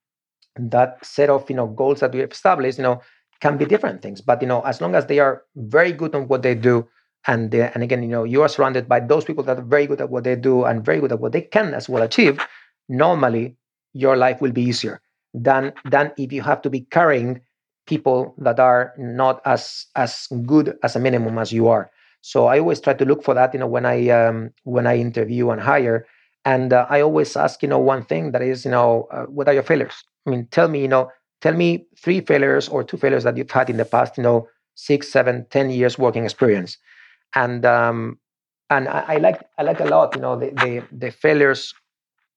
[0.55, 3.01] that set of you know goals that we have established, you know,
[3.41, 4.21] can be different things.
[4.21, 6.87] But you know, as long as they are very good on what they do,
[7.27, 10.01] and and again, you know, you are surrounded by those people that are very good
[10.01, 12.45] at what they do and very good at what they can as well achieve.
[12.87, 13.55] Normally,
[13.93, 15.01] your life will be easier
[15.33, 17.41] than than if you have to be carrying
[17.85, 21.91] people that are not as as good as a minimum as you are.
[22.21, 24.97] So I always try to look for that, you know, when I um, when I
[24.97, 26.05] interview and hire,
[26.45, 29.47] and uh, I always ask, you know, one thing that is, you know, uh, what
[29.47, 30.03] are your failures?
[30.27, 31.09] I mean, tell me, you know,
[31.41, 34.47] tell me three failures or two failures that you've had in the past, you know,
[34.75, 36.77] six, seven, ten years working experience,
[37.35, 38.19] and um,
[38.69, 41.73] and I, I like I like a lot, you know, the the, the failures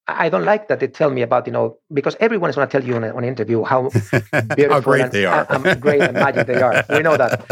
[0.09, 2.73] I don't like that they tell me about, you know, because everyone is going to
[2.73, 5.45] tell you on, an interview how beautiful how great and, they are,
[5.77, 6.85] great and magic they are.
[6.91, 7.47] We know that,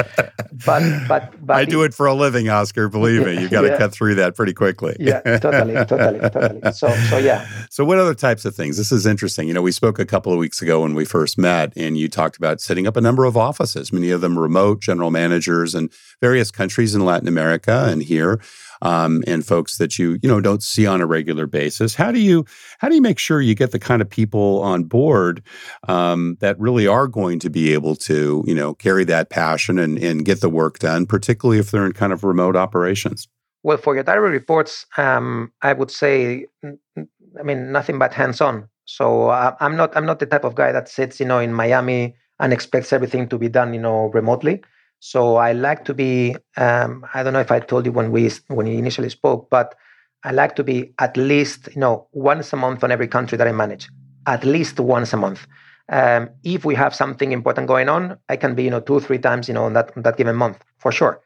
[0.67, 2.89] but but but I do it for a living, Oscar.
[2.89, 3.79] Believe me, you got to yeah.
[3.79, 4.97] cut through that pretty quickly.
[4.99, 6.73] yeah, totally, totally, totally.
[6.73, 7.47] So so yeah.
[7.71, 8.77] So what other types of things?
[8.77, 9.47] This is interesting.
[9.47, 12.09] You know, we spoke a couple of weeks ago when we first met, and you
[12.09, 15.89] talked about setting up a number of offices, many of them remote, general managers in
[16.21, 18.41] various countries in Latin America and here
[18.83, 21.95] um, and folks that you you know don't see on a regular basis.
[21.95, 22.45] How do you
[22.79, 25.43] how do you make sure you get the kind of people on board
[25.89, 29.99] um, that really are going to be able to you know carry that passion and
[29.99, 33.29] and get the work done, particularly if they're in kind of remote operations?
[33.63, 38.69] Well, for your diary reports, um, I would say, I mean, nothing but hands-on.
[38.87, 41.53] So uh, I'm not I'm not the type of guy that sits, you know, in
[41.53, 44.63] Miami and expects everything to be done, you know, remotely.
[45.01, 46.37] So I like to be.
[46.57, 49.75] Um, I don't know if I told you when we when we initially spoke, but
[50.23, 53.49] I like to be at least you know once a month on every country that
[53.49, 53.89] I manage.
[54.27, 55.47] At least once a month.
[55.89, 59.19] Um, if we have something important going on, I can be you know two three
[59.19, 61.21] times you know on that on that given month for sure.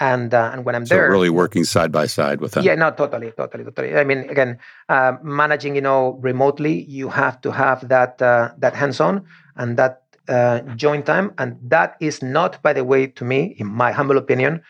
[0.00, 2.64] And uh, and when I'm so there, really working side by side with them.
[2.64, 3.96] Yeah, no, totally, totally, totally.
[3.96, 4.58] I mean, again,
[4.88, 9.26] uh, managing you know remotely, you have to have that uh, that hands on
[9.56, 11.32] and that uh, joint time.
[11.38, 14.62] And that is not, by the way, to me, in my humble opinion,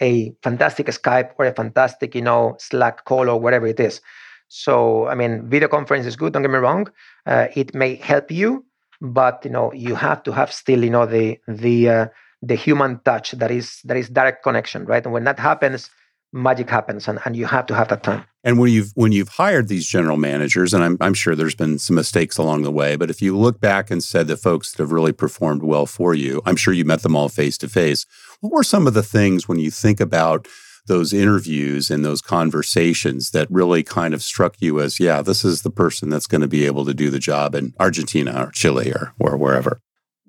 [0.00, 4.00] a fantastic Skype or a fantastic, you know, Slack call or whatever it is.
[4.48, 6.32] So, I mean, video conference is good.
[6.32, 6.88] Don't get me wrong;
[7.26, 8.64] uh, it may help you,
[9.00, 12.06] but you know, you have to have still, you know, the the uh,
[12.42, 15.04] the human touch that is that is direct connection, right?
[15.04, 15.90] And when that happens,
[16.32, 19.30] magic happens and, and you have to have that time and when you've when you've
[19.30, 22.96] hired these general managers and I'm, I'm sure there's been some mistakes along the way
[22.96, 26.14] but if you look back and said the folks that have really performed well for
[26.14, 28.06] you i'm sure you met them all face to face
[28.40, 30.48] what were some of the things when you think about
[30.86, 35.62] those interviews and those conversations that really kind of struck you as yeah this is
[35.62, 38.92] the person that's going to be able to do the job in argentina or chile
[38.92, 39.80] or, or wherever?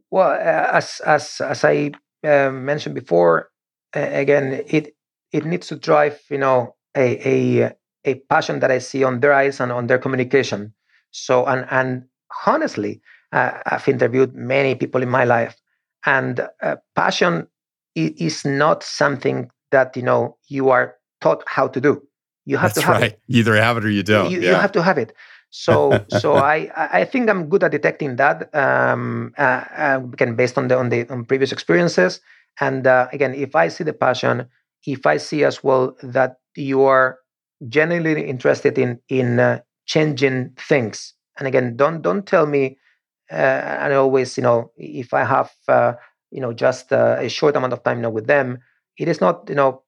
[0.09, 1.91] Well uh, as as as i
[2.23, 3.49] uh, mentioned before
[3.95, 4.95] uh, again it
[5.31, 7.73] it needs to drive you know a, a
[8.07, 10.73] a passion that I see on their eyes and on their communication.
[11.11, 12.05] So and and
[12.45, 13.01] honestly,
[13.31, 15.55] uh, I've interviewed many people in my life,
[16.05, 17.47] and uh, passion
[17.95, 22.01] is not something that you know you are taught how to do.
[22.45, 23.11] You have That's to have right.
[23.13, 23.21] it.
[23.27, 24.31] You either have it or you don't.
[24.31, 24.51] You, yeah.
[24.51, 25.13] you have to have it.
[25.49, 28.53] So so I I think I'm good at detecting that.
[28.55, 32.21] Um, uh, uh again, based on the on the on previous experiences,
[32.59, 34.47] and uh, again, if I see the passion,
[34.85, 37.19] if I see as well that you are
[37.67, 42.77] genuinely interested in in uh, changing things, and again, don't don't tell me.
[43.29, 43.35] Uh,
[43.83, 45.93] and always, you know, if I have, uh,
[46.31, 48.59] you know, just uh, a short amount of time, you know, with them,
[48.97, 49.83] it is not, you know,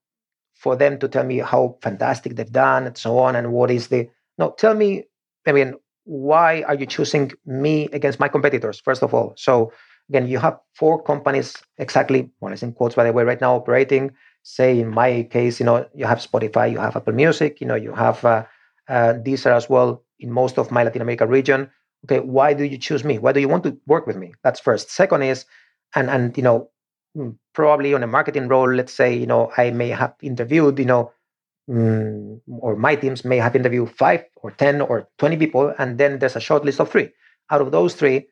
[0.55, 3.87] for them to tell me how fantastic they've done and so on, and what is
[3.87, 4.51] the no.
[4.57, 5.05] Tell me,
[5.47, 8.81] I mean, why are you choosing me against my competitors?
[8.81, 9.71] First of all, so
[10.09, 13.55] again, you have four companies exactly, one is in quotes by the way, right now
[13.55, 14.11] operating.
[14.43, 17.75] Say in my case, you know, you have Spotify, you have Apple Music, you know,
[17.75, 18.45] you have uh,
[18.87, 21.69] uh, Deezer as well in most of my Latin America region.
[22.05, 23.19] Okay, why do you choose me?
[23.19, 24.33] Why do you want to work with me?
[24.43, 24.89] That's first.
[24.89, 25.45] Second is,
[25.95, 26.69] and and you know,
[27.15, 30.85] mm, probably on a marketing role, let's say, you know, I may have interviewed, you
[30.85, 31.11] know,
[31.69, 36.19] mm, or my teams may have interviewed five or ten or twenty people, and then
[36.19, 37.11] there's a short list of three.
[37.51, 38.27] Out of those three,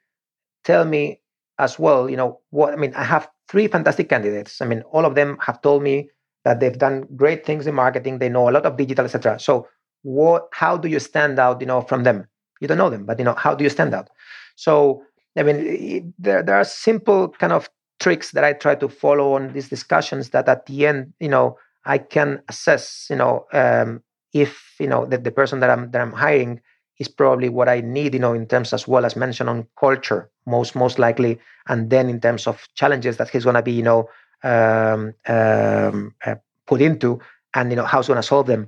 [0.63, 1.21] tell me
[1.59, 4.61] as well, you know, what I mean, I have three fantastic candidates.
[4.61, 6.09] I mean, all of them have told me
[6.45, 9.39] that they've done great things in marketing, they know a lot of digital, etc.
[9.39, 9.67] So
[10.03, 12.27] what how do you stand out, you know, from them?
[12.61, 14.09] You don't know them, but you know, how do you stand out?
[14.55, 15.03] So
[15.37, 17.69] I mean, there there are simple kind of
[17.99, 21.57] tricks that I try to follow on these discussions that at the end, you know,
[21.85, 24.01] I can assess, you know, um,
[24.33, 26.61] if you know that the person that I'm that I'm hiring
[26.99, 30.29] is probably what I need, you know, in terms as well as mentioned on culture,
[30.47, 33.83] most most likely, and then in terms of challenges that he's going to be, you
[33.83, 34.09] know,
[34.43, 36.35] um, um, uh,
[36.65, 37.19] put into,
[37.53, 38.67] and you know how's going to solve them.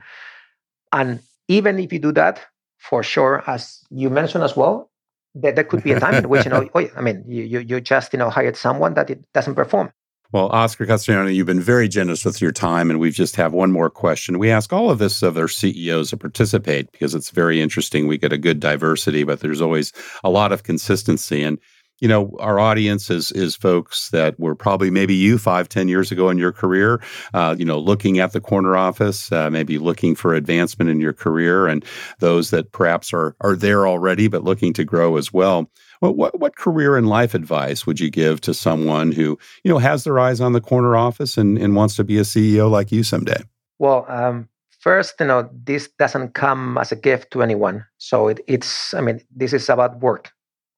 [0.91, 2.45] And even if you do that,
[2.77, 4.91] for sure, as you mentioned as well,
[5.35, 7.59] that there could be a time in which you know, oh, I mean, you, you
[7.59, 9.91] you just you know hired someone that it doesn't perform.
[10.31, 13.71] Well, Oscar Castellano, you've been very generous with your time, and we just have one
[13.71, 14.37] more question.
[14.37, 18.05] We ask all of this of our CEOs to participate because it's very interesting.
[18.05, 19.91] We get a good diversity, but there's always
[20.23, 21.41] a lot of consistency.
[21.41, 21.57] And
[21.99, 26.11] you know, our audience is is folks that were probably maybe you five, ten years
[26.11, 27.01] ago in your career,
[27.33, 31.11] uh, you know, looking at the corner office, uh, maybe looking for advancement in your
[31.11, 31.83] career, and
[32.19, 35.69] those that perhaps are are there already but looking to grow as well.
[35.99, 39.79] What, what what career and life advice would you give to someone who you know
[39.79, 42.91] has their eyes on the corner office and, and wants to be a CEO like
[42.91, 43.41] you someday?
[43.79, 47.85] Well, um, first, you know, this doesn't come as a gift to anyone.
[47.97, 50.31] So it, it's, I mean, this is about work.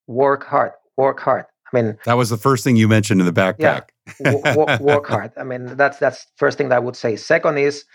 [0.08, 1.46] Work hard work hard.
[1.72, 3.90] I mean, that was the first thing you mentioned in the backpack.
[4.20, 5.32] Yeah, w- work hard.
[5.38, 7.16] I mean, that's that's first thing that I would say.
[7.16, 7.86] Second is,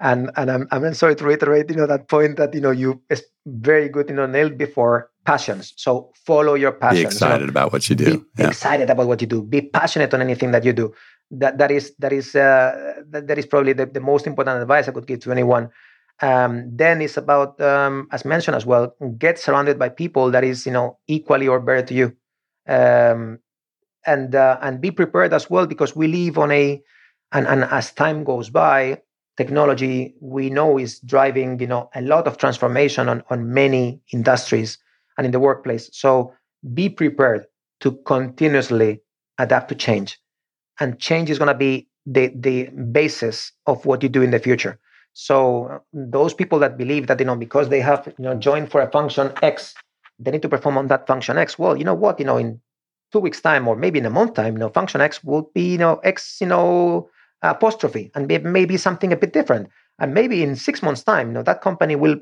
[0.00, 3.02] and and I'm I'm sorry to reiterate, you know, that point that you know you
[3.10, 5.74] is very good, you know, nailed before passions.
[5.76, 7.00] So follow your passions.
[7.00, 8.18] Be excited you know, about what you do.
[8.36, 8.48] Be yeah.
[8.48, 9.42] excited about what you do.
[9.42, 10.94] Be passionate on anything that you do.
[11.30, 14.88] That that is that is uh, that, that is probably the, the most important advice
[14.88, 15.70] I could give to anyone.
[16.22, 20.64] Um, then it's about, um, as mentioned as well, get surrounded by people that is
[20.64, 22.16] you know equally or better to you
[22.68, 23.38] um,
[24.06, 26.82] and uh, and be prepared as well because we live on a
[27.32, 29.00] and, and as time goes by
[29.36, 34.78] technology we know is driving you know a lot of transformation on, on many industries
[35.16, 36.32] and in the workplace so
[36.74, 37.46] be prepared
[37.80, 39.00] to continuously
[39.38, 40.18] adapt to change
[40.80, 44.38] and change is going to be the the basis of what you do in the
[44.38, 44.78] future
[45.12, 48.70] so uh, those people that believe that you know because they have you know joined
[48.70, 49.74] for a function x
[50.18, 51.58] they need to perform on that function X.
[51.58, 52.18] Well, you know what?
[52.18, 52.60] You know, in
[53.12, 55.72] two weeks' time or maybe in a month time, you know, function X will be,
[55.72, 57.08] you know, X, you know,
[57.42, 59.68] apostrophe and maybe something a bit different.
[59.98, 62.16] And maybe in six months' time, you know, that company will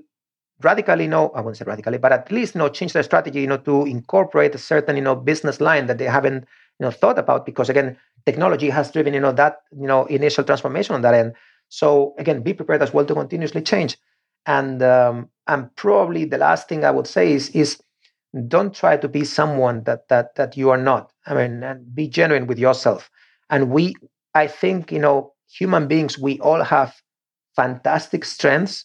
[0.64, 3.46] radically, no I wouldn't say radically, but at least, you know, change their strategy, you
[3.46, 6.44] know, to incorporate a certain, you know, business line that they haven't,
[6.78, 7.96] you know, thought about because again,
[8.26, 11.34] technology has driven, you know, that, you know, initial transformation on that end.
[11.68, 13.96] So again, be prepared as well to continuously change.
[14.46, 17.80] And um, and probably the last thing I would say is is
[18.48, 21.12] don't try to be someone that that that you are not.
[21.26, 23.10] I mean, and be genuine with yourself.
[23.50, 23.94] And we,
[24.34, 26.94] I think, you know, human beings, we all have
[27.56, 28.84] fantastic strengths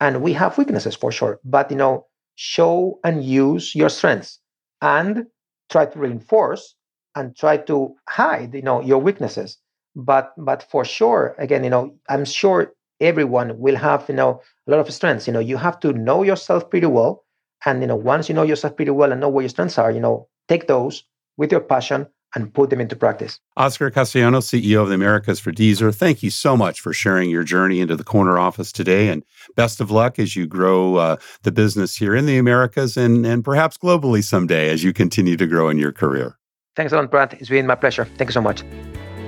[0.00, 1.40] and we have weaknesses for sure.
[1.44, 4.38] But you know, show and use your strengths
[4.82, 5.26] and
[5.70, 6.74] try to reinforce
[7.14, 9.58] and try to hide, you know, your weaknesses.
[9.94, 14.70] But but for sure, again, you know, I'm sure everyone will have you know a
[14.70, 17.24] lot of strengths you know you have to know yourself pretty well
[17.66, 19.90] and you know once you know yourself pretty well and know where your strengths are
[19.90, 21.04] you know take those
[21.36, 22.06] with your passion
[22.36, 23.40] and put them into practice.
[23.56, 27.42] Oscar Castellano, CEO of the Americas for Deezer, thank you so much for sharing your
[27.42, 29.08] journey into the corner office today.
[29.08, 29.24] And
[29.56, 33.42] best of luck as you grow uh, the business here in the Americas and, and
[33.42, 36.38] perhaps globally someday as you continue to grow in your career.
[36.76, 37.32] Thanks a lot, Brad.
[37.40, 38.04] It's been my pleasure.
[38.04, 38.62] Thank you so much.